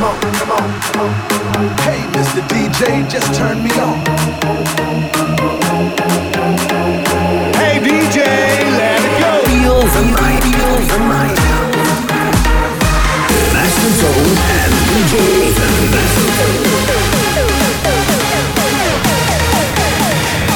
[0.00, 1.12] come on, come on, come on.
[1.84, 2.40] Hey, Mr.
[2.48, 3.98] DJ, just turn me on.
[7.60, 8.24] Hey, DJ,
[8.80, 9.30] let it go.
[9.44, 11.36] Feel the feel the.
[13.52, 15.12] Master Tone and DJ
[15.44, 15.74] Ethan.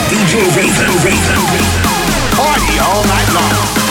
[0.09, 0.93] DJ Ethan.
[2.37, 3.84] Party all night long.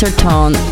[0.00, 0.69] By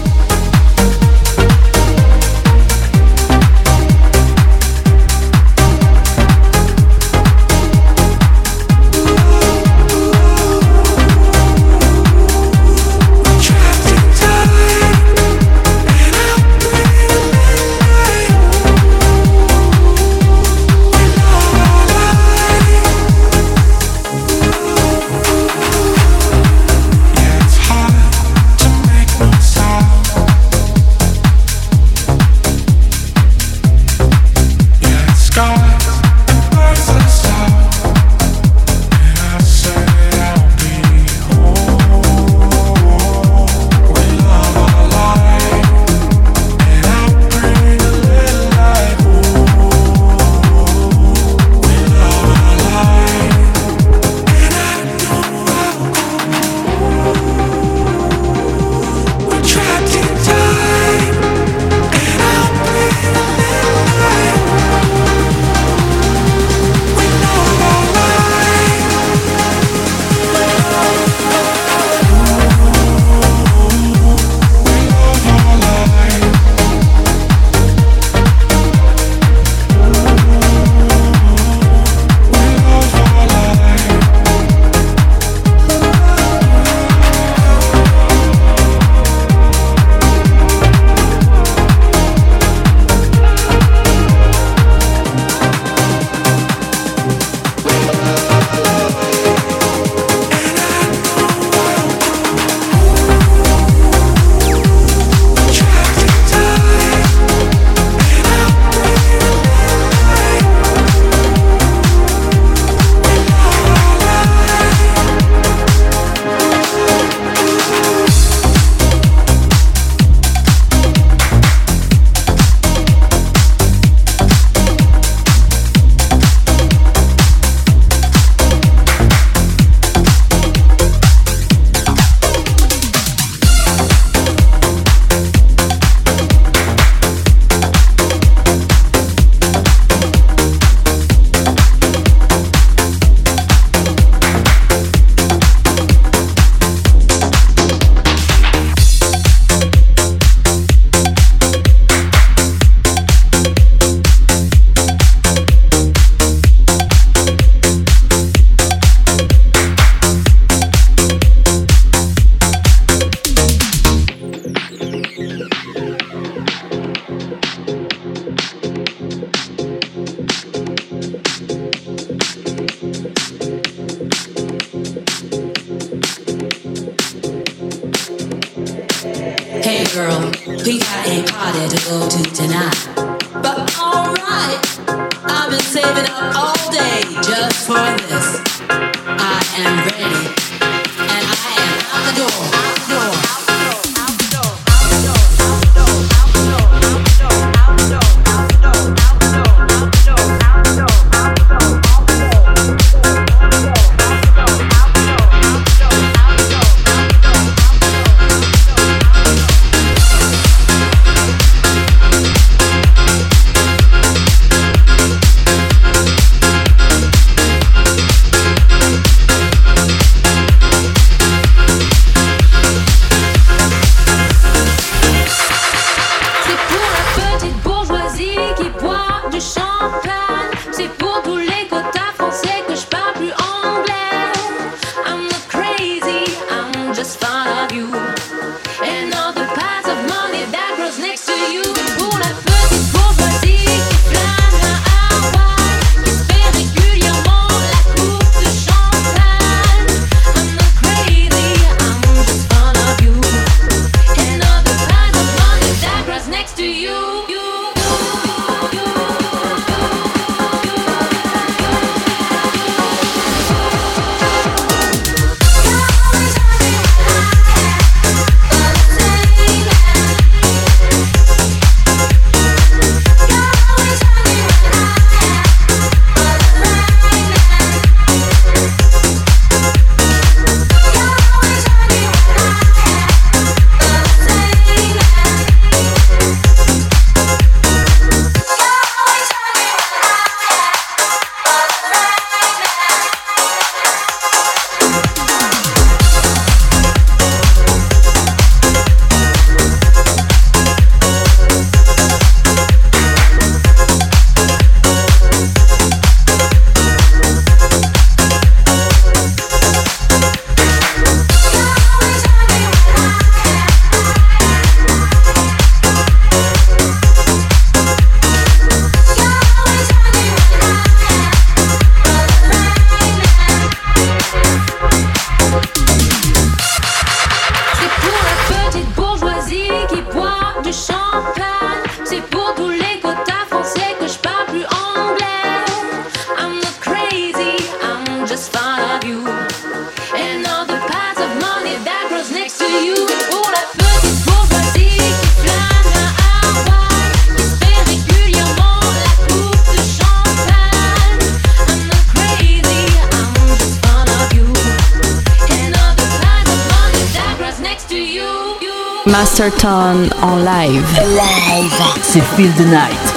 [359.11, 360.85] Masterton en live.
[361.01, 363.08] Live, c'est Feel the Night.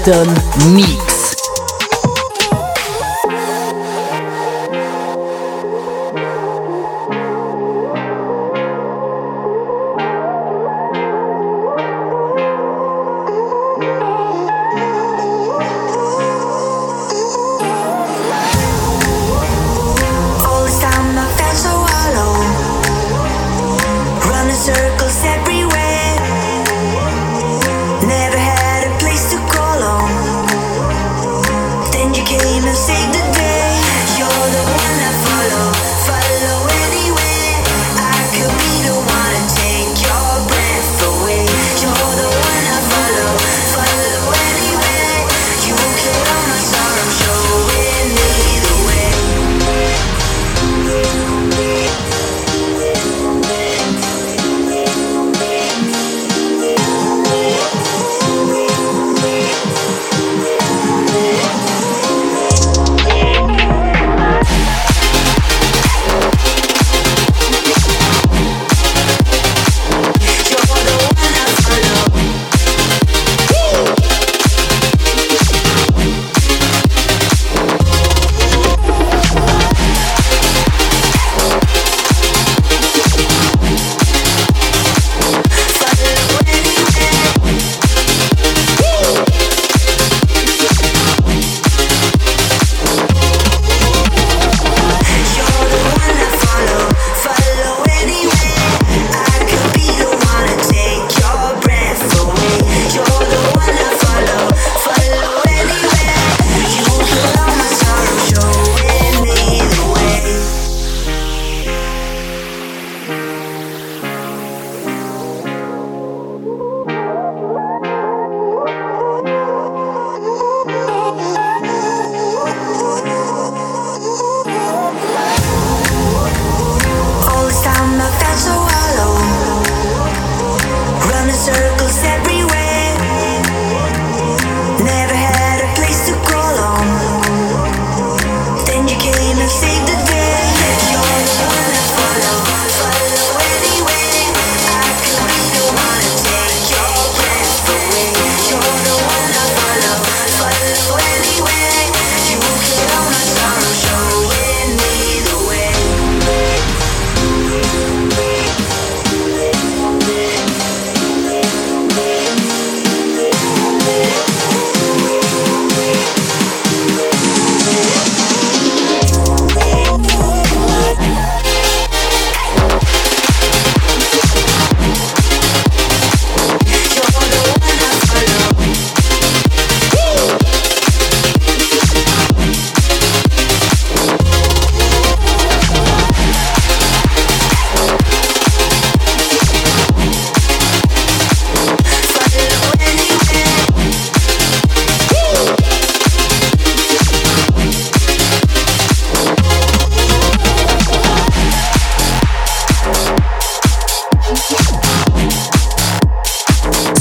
[0.00, 0.32] Masterton
[0.74, 0.99] Mix.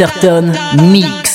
[0.00, 0.46] Masterton
[0.90, 1.29] Mix.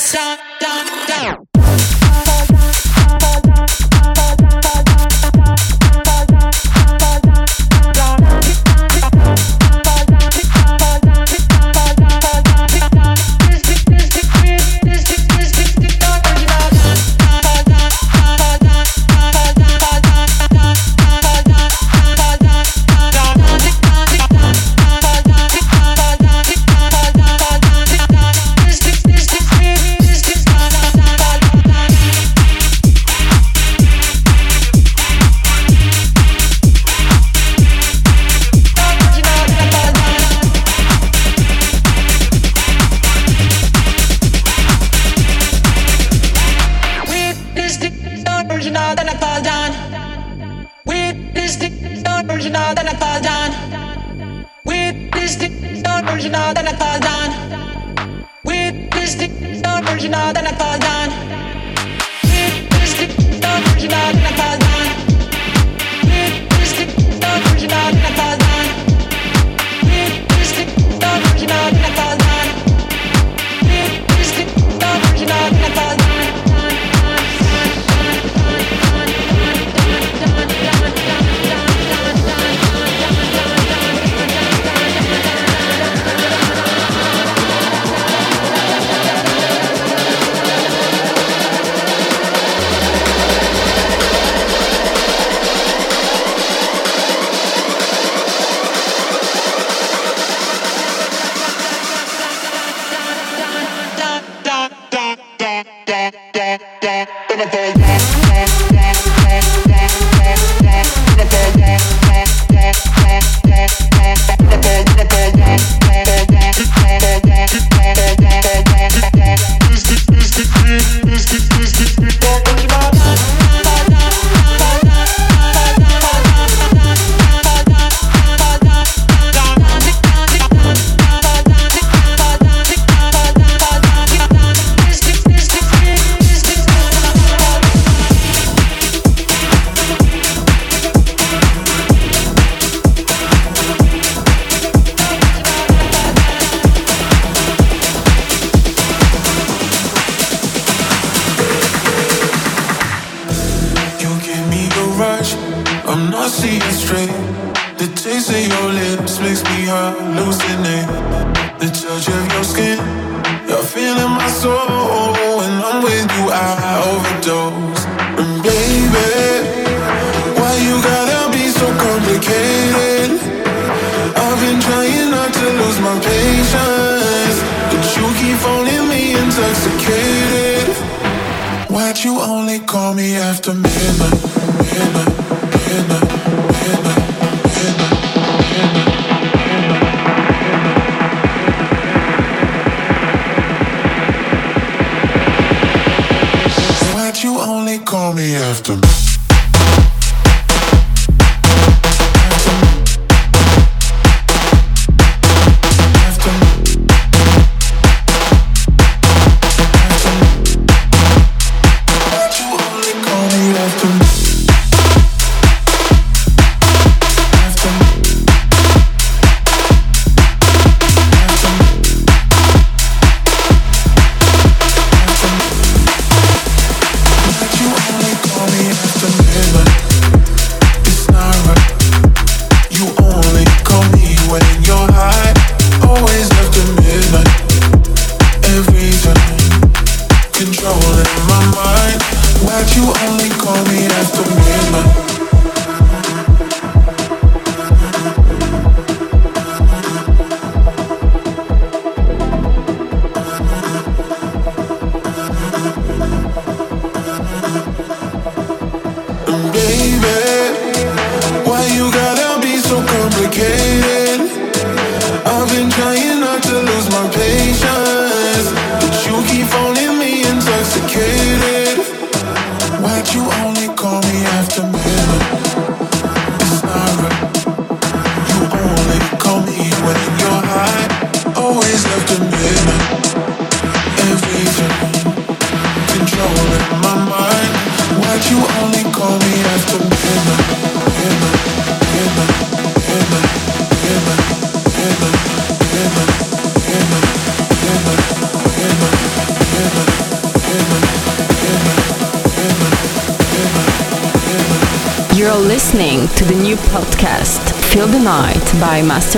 [229.05, 229.84] remember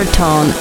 [0.06, 0.57] Tone.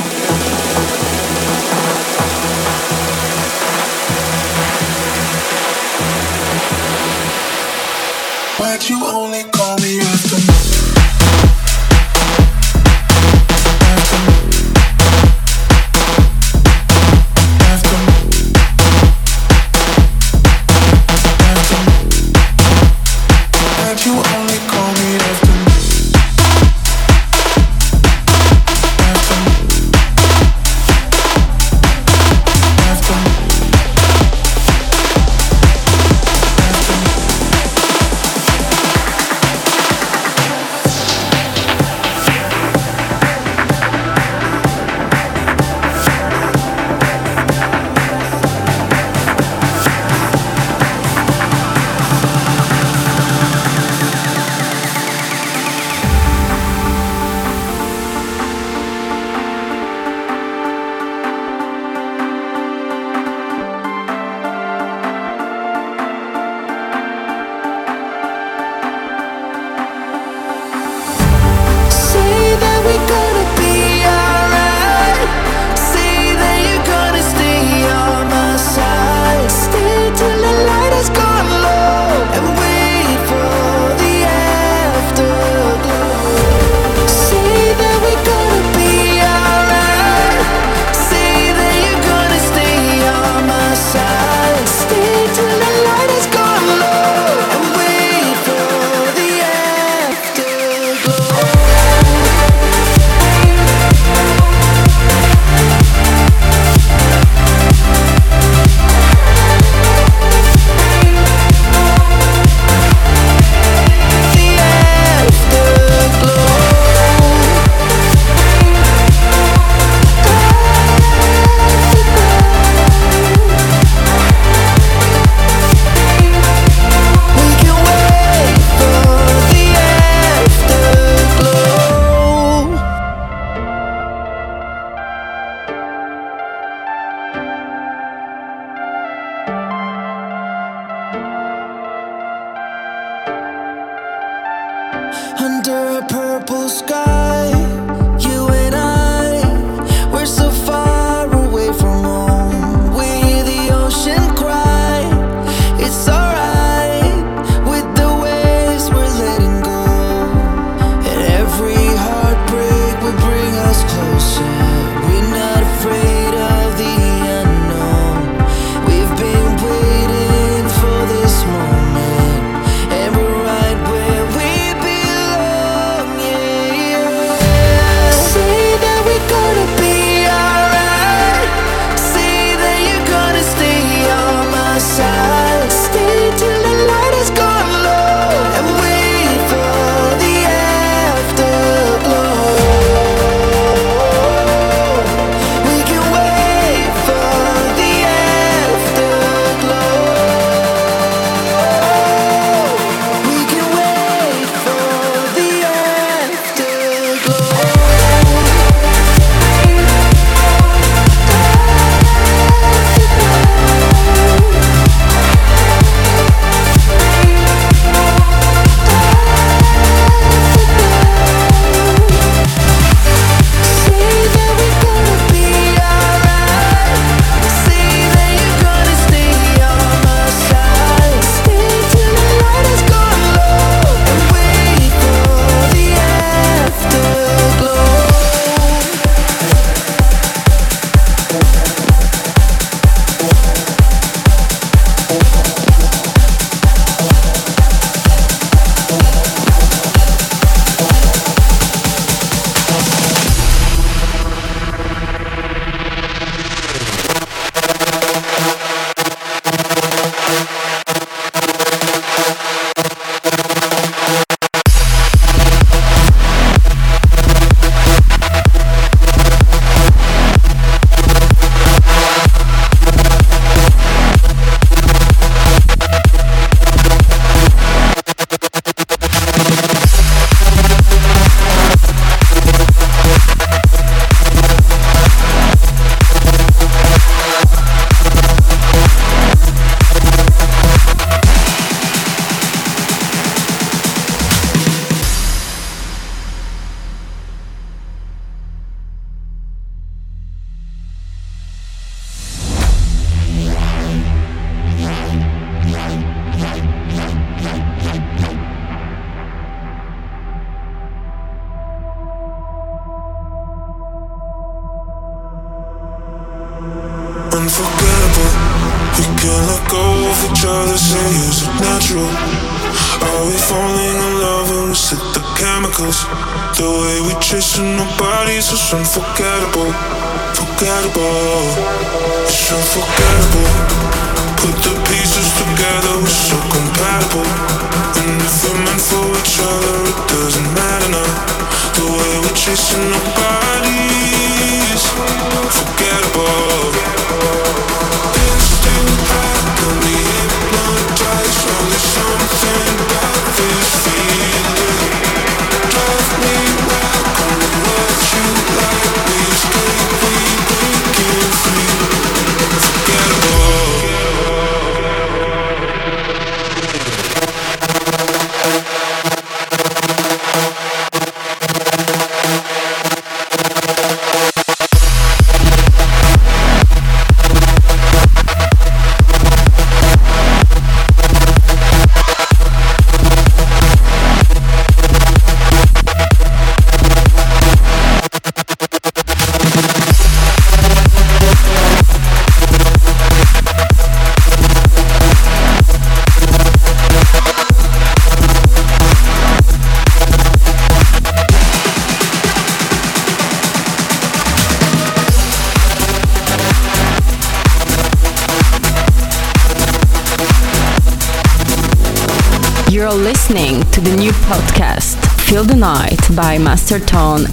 [415.57, 417.25] Tonight by Master Tone.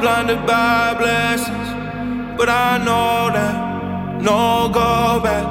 [0.00, 1.68] Blinded by blessings,
[2.36, 5.46] but I know that no go back.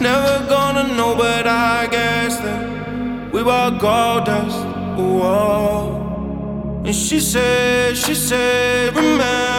[0.00, 4.64] Never gonna know, but I guess that we were gold dust.
[4.96, 6.82] Whoa.
[6.84, 9.51] And she said, she said, remember.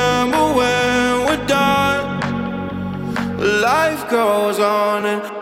[4.03, 5.32] life goes on and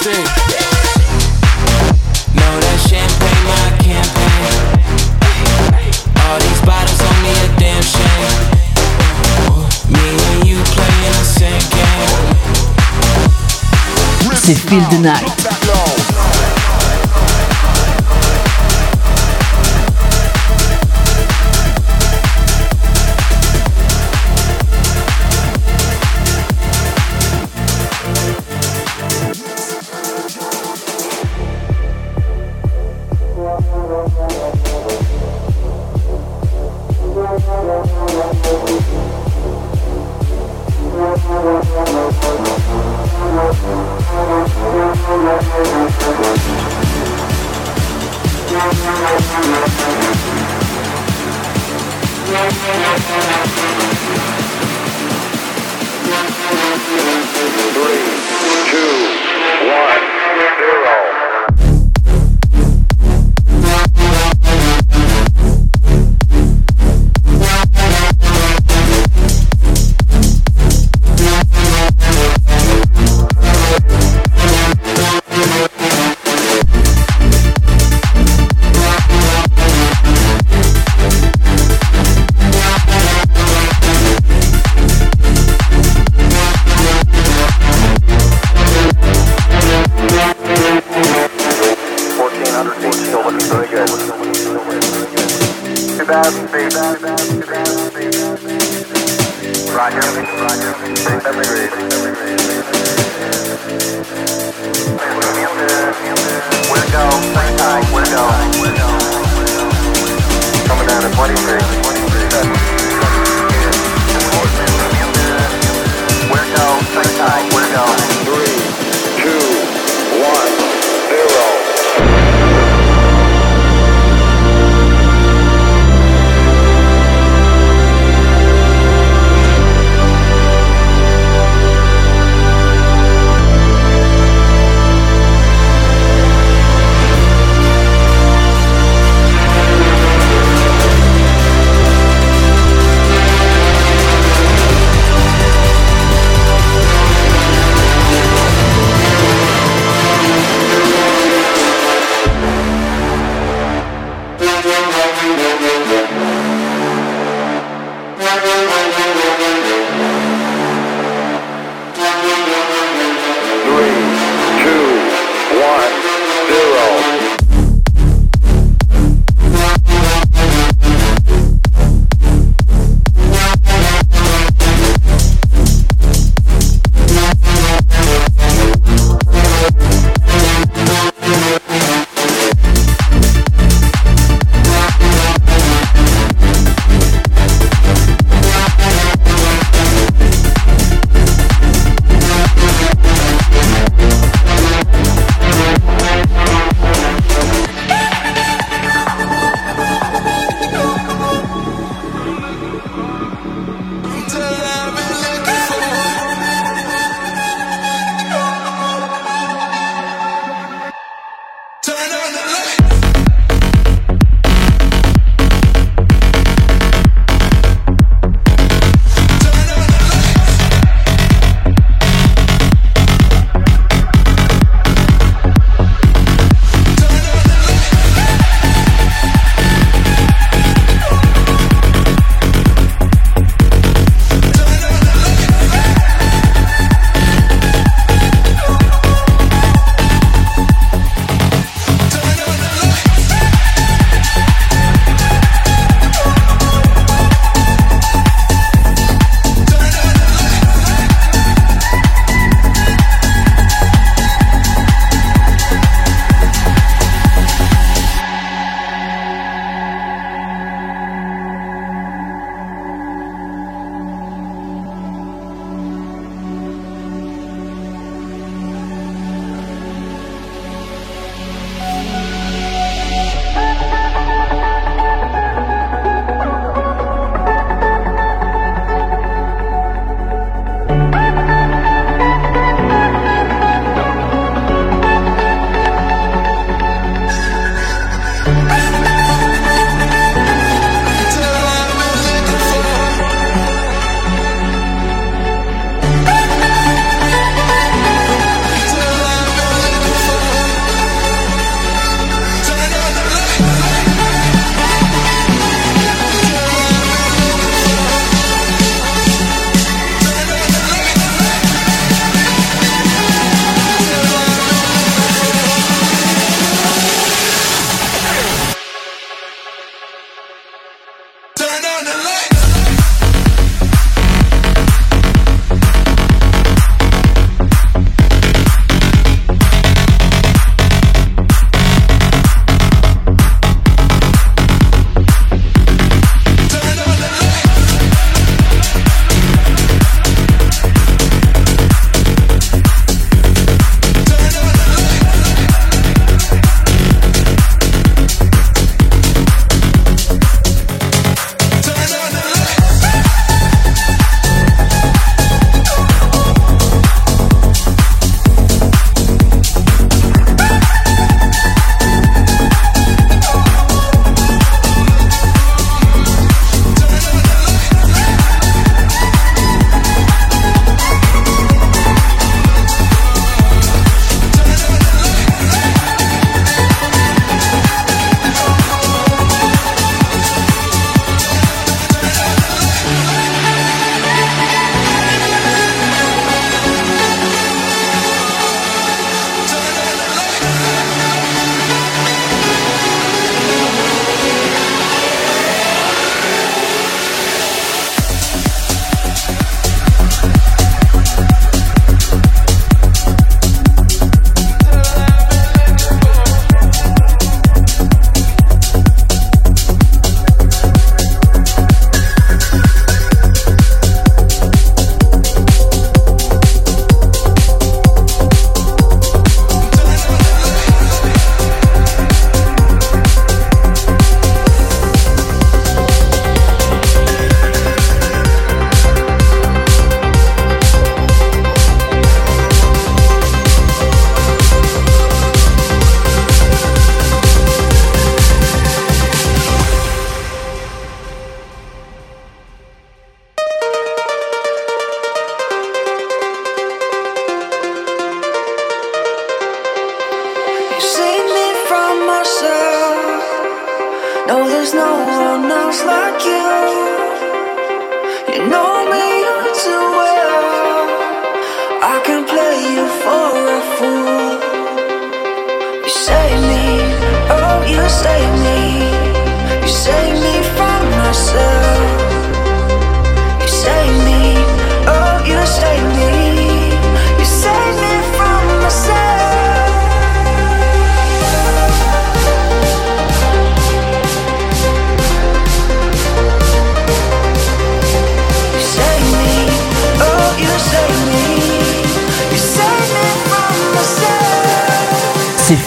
[0.00, 0.08] No,
[2.56, 4.00] that champagne, my.
[6.24, 7.00] All these bottles
[7.44, 8.32] a damn shame.
[9.92, 12.16] Me and you playing the same game.
[14.70, 15.39] Feel the Night.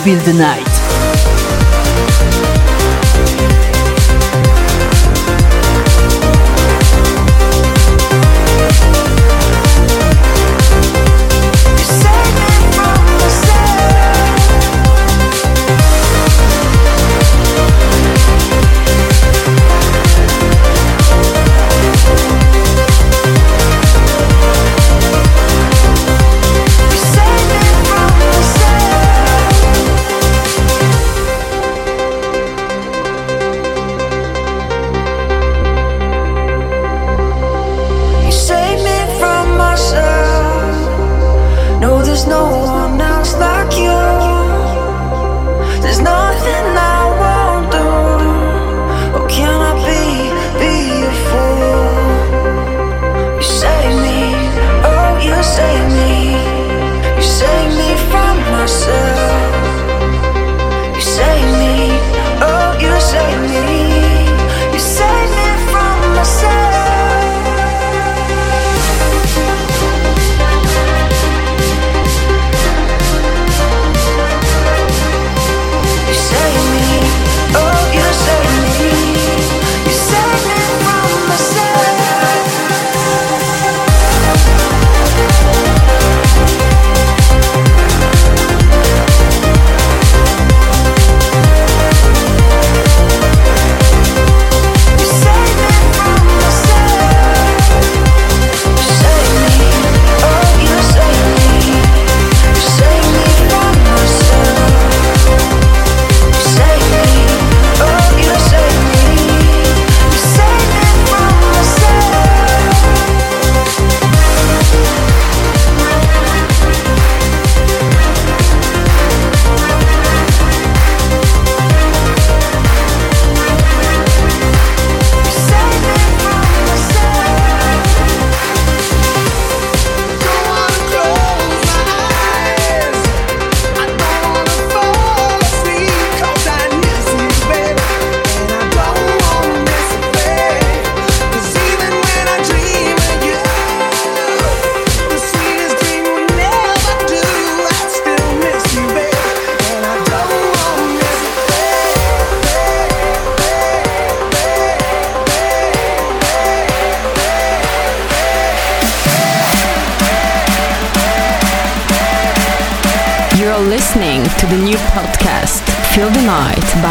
[0.04, 0.73] Feel the Night.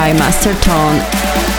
[0.03, 1.52] by Master Tone.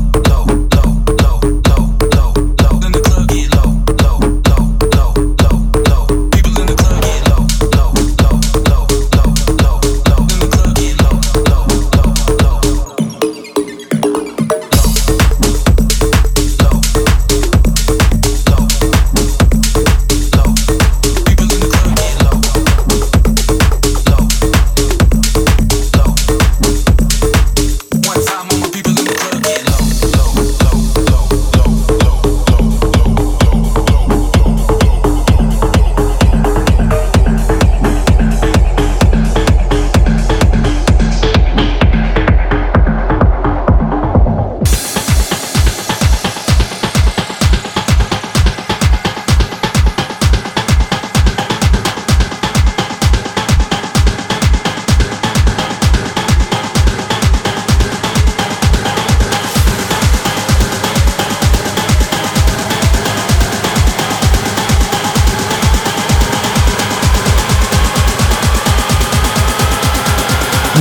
[0.00, 0.44] low, low,
[0.74, 0.79] low.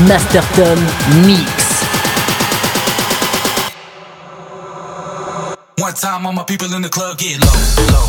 [0.09, 0.81] Master Tone
[1.27, 1.83] Mix.
[5.77, 8.08] One time all my people in the club get low, low.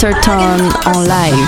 [0.00, 0.08] better.
[0.08, 1.47] Master Tone en live.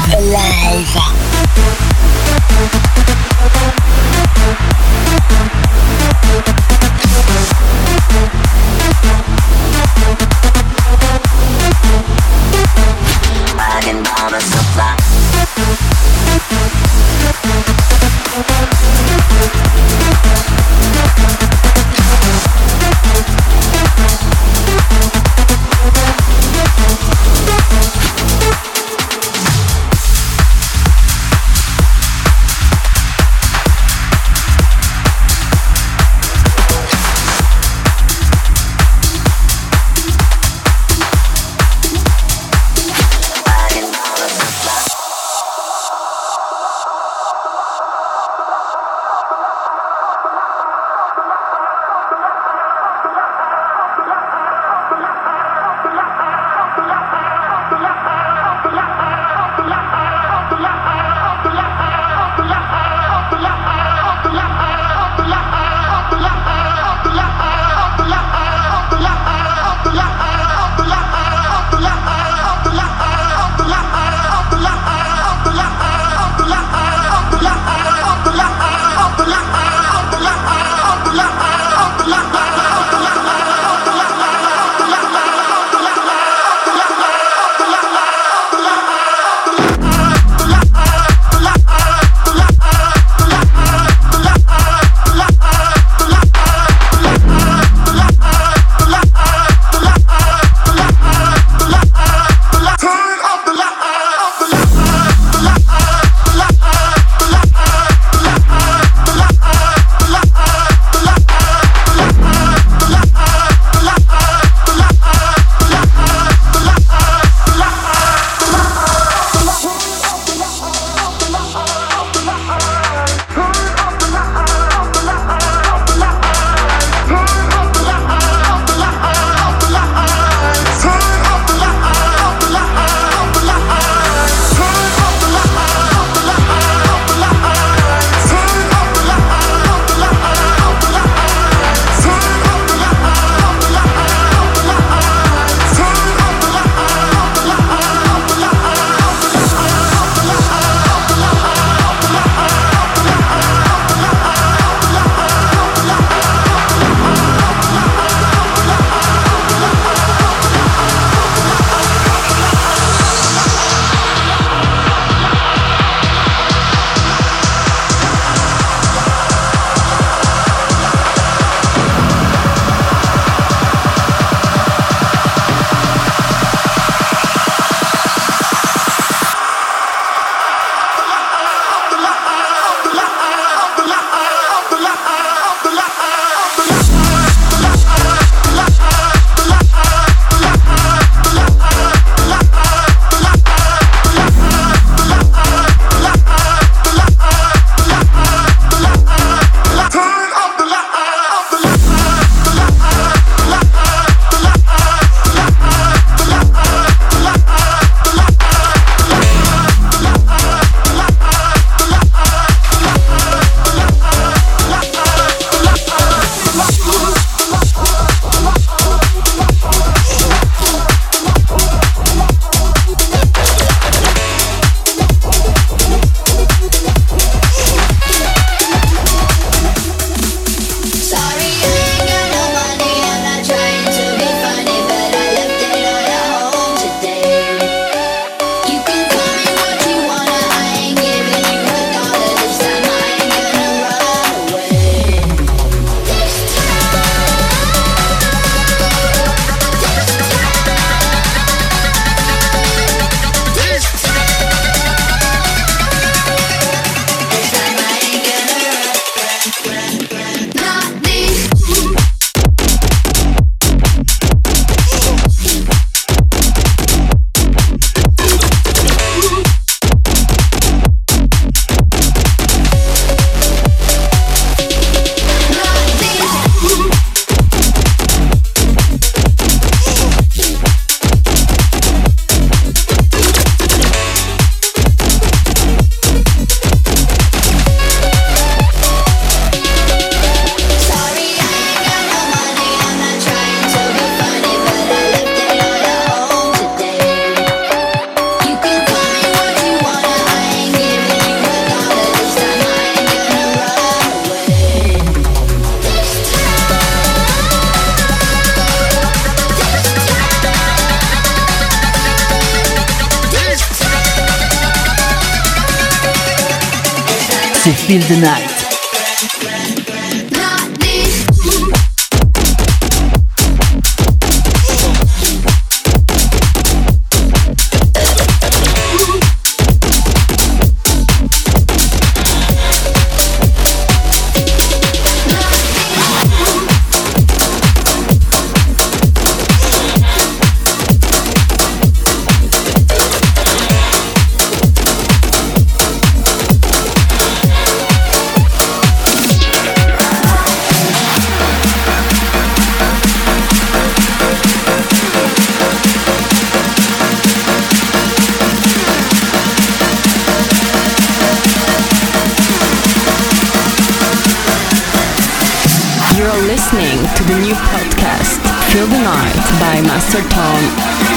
[369.61, 371.10] By Master Tone.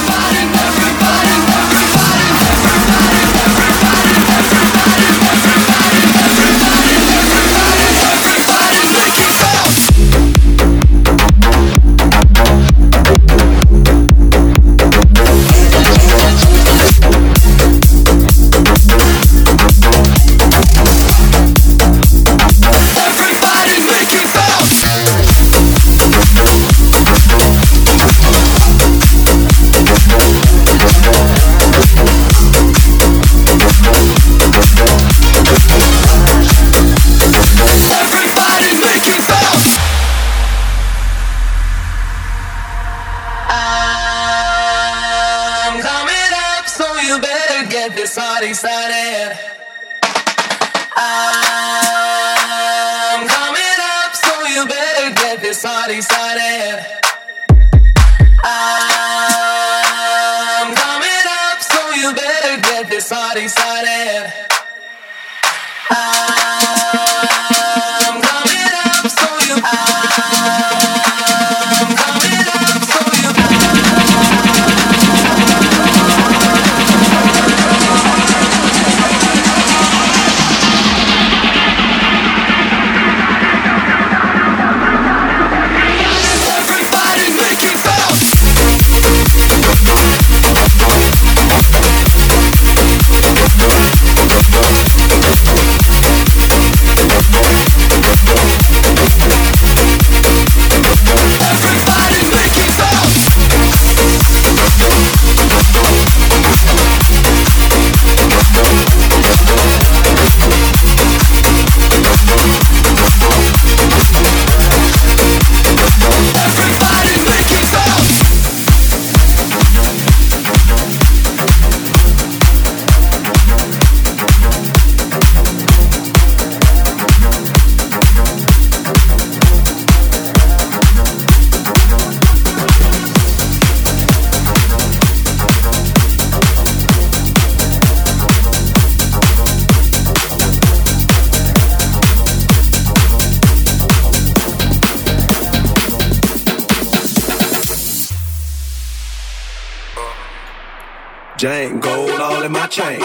[151.44, 153.02] Jane, gold all in my chain,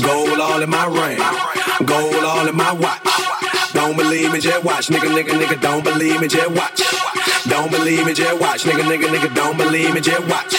[0.00, 1.18] gold all in my ring,
[1.84, 3.02] gold all in my watch.
[3.72, 5.60] Don't believe me, just watch, nigga, nigga, nigga.
[5.60, 6.82] Don't believe me, just watch.
[7.48, 9.34] Don't believe me, just watch, nigga, nigga, nigga.
[9.34, 10.54] Don't believe me, just watch.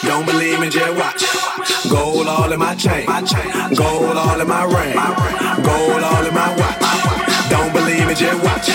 [0.00, 1.90] Don't believe me, just watch.
[1.90, 3.04] Gold all in my chain,
[3.76, 4.96] gold all in my ring,
[5.60, 6.80] gold all in my watch.
[7.50, 8.68] Don't believe me, just watch.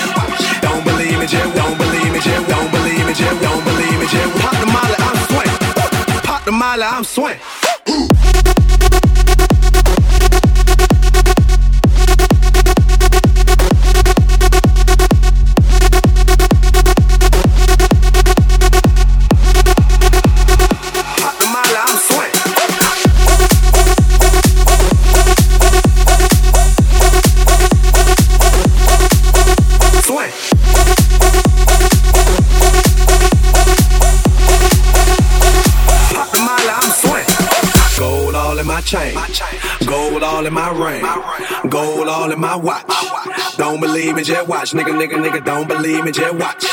[0.61, 4.05] Don't believe me, just don't believe me, just don't believe me, just don't believe me,
[4.05, 6.21] just pop the molly, I'm swing.
[6.21, 7.39] Pop the molly, I'm swing.
[40.41, 42.87] All in my ring, gold all in my watch.
[43.57, 45.45] Don't believe me, just watch, nigga, nigga, nigga.
[45.45, 46.65] Don't believe me, just watch.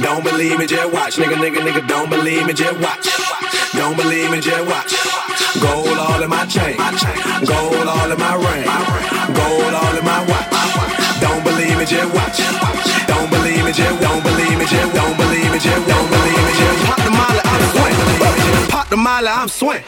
[0.00, 1.88] Don't believe me, just watch, nigga, nigga, nigga.
[1.88, 3.08] Don't believe me, just watch.
[3.72, 4.94] Don't believe me, just watch.
[5.60, 6.76] Gold all in my chain,
[7.50, 8.64] gold all in my ring,
[9.34, 10.46] gold all in my watch.
[11.20, 12.38] Don't believe me, just watch.
[13.10, 16.52] Don't believe me, just don't believe me, just don't believe me, just don't believe me,
[16.62, 18.68] just pop the molly, I'm swing.
[18.70, 19.82] Pop the molly, I'm swing.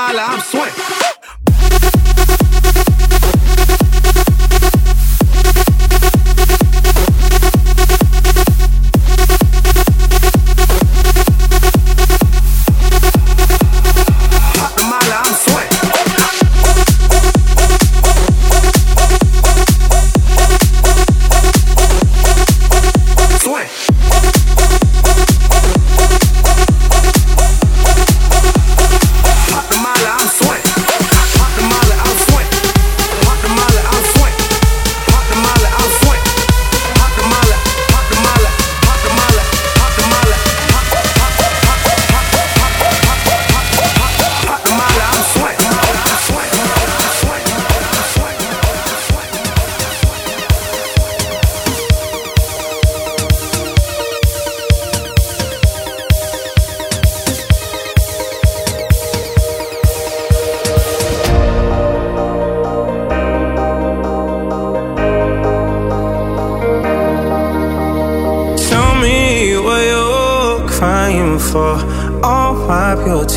[0.00, 1.07] I'm swing.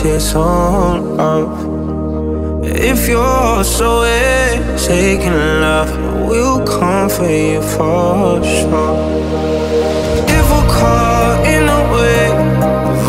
[0.03, 2.63] it's on up.
[2.63, 4.03] If you're so
[4.77, 5.91] taking love,
[6.27, 8.95] we'll come for you for sure.
[10.27, 12.33] If we're caught in a wave,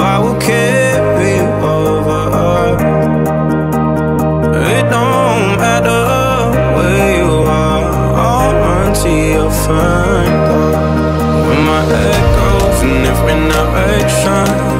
[0.00, 2.22] I will carry you over.
[4.76, 6.04] It don't matter
[6.76, 7.84] where you are,
[8.26, 10.72] I'll run to your front door.
[11.46, 14.71] When my head goes in every direction.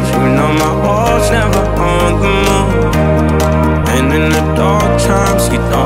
[5.52, 5.81] get on.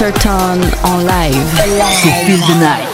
[0.00, 1.62] Certain en live.
[1.92, 2.89] C'est Feel the Night.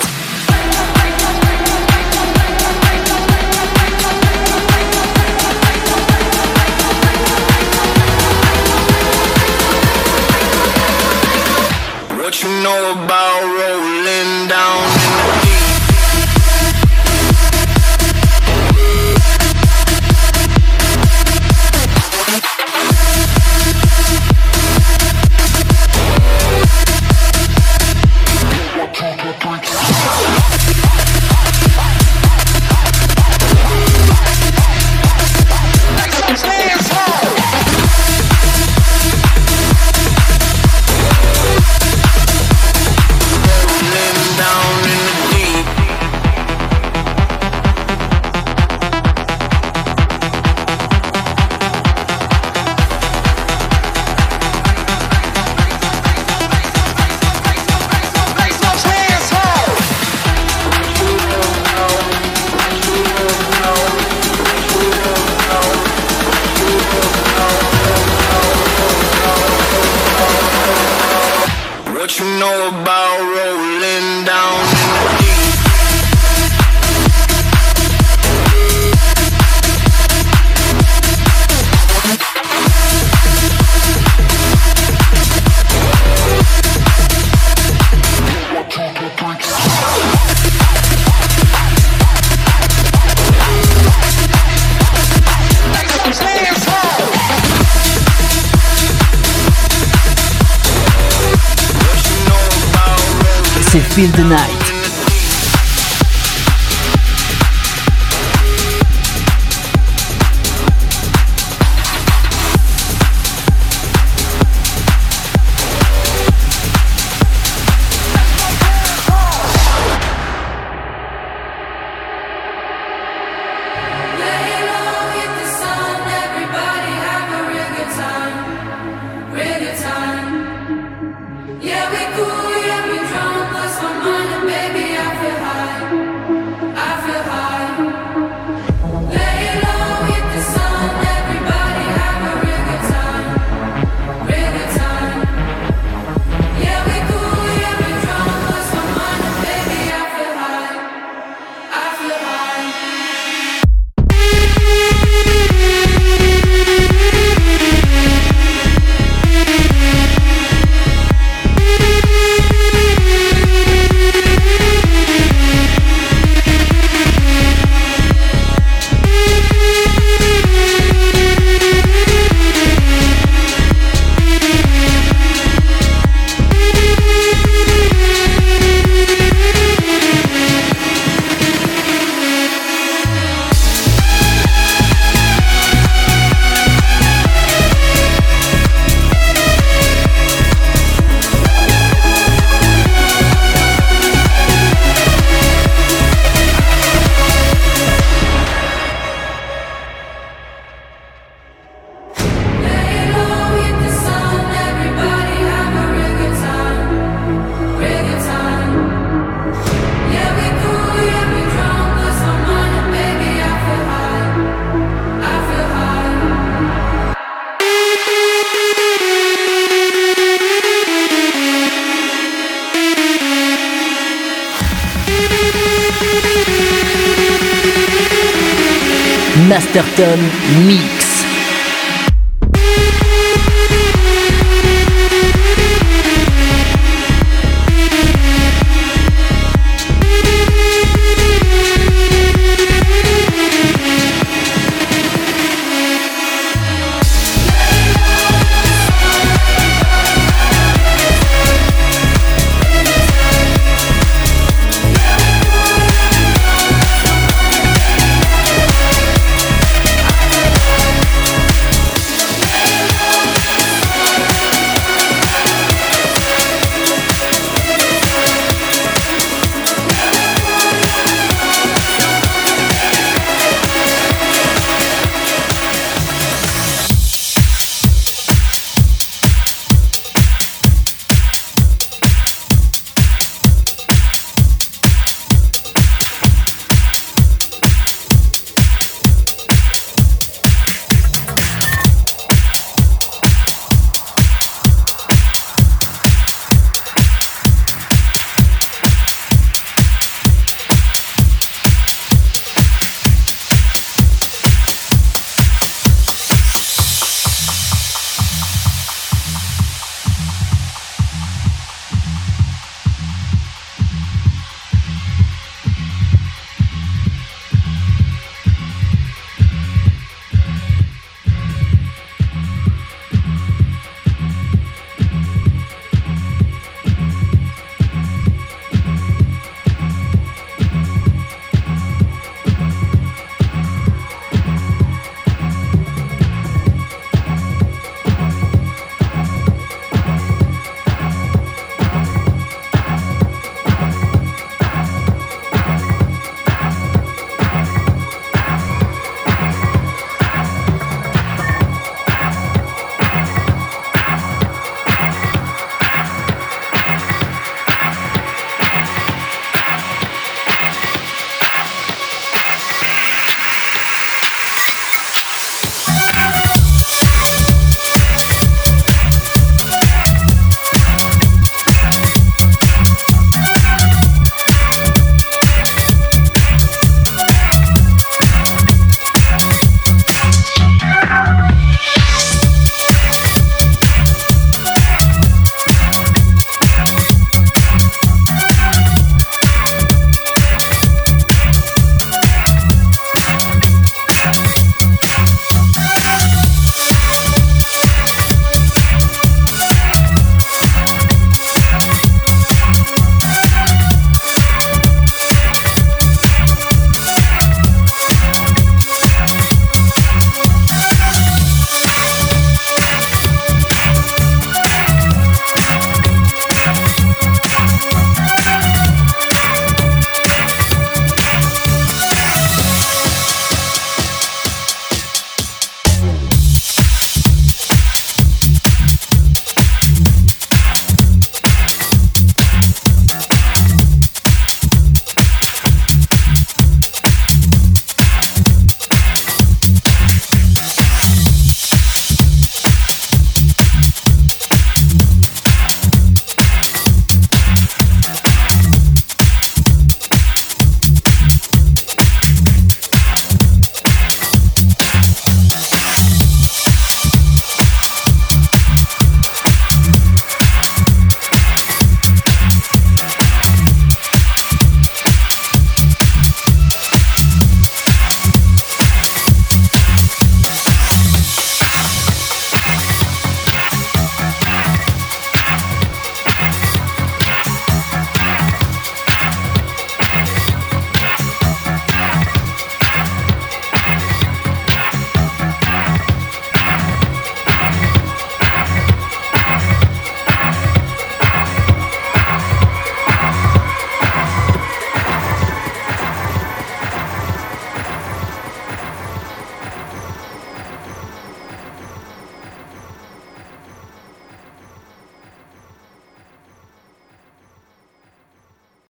[229.76, 230.22] Master Tone
[230.66, 230.95] Mix.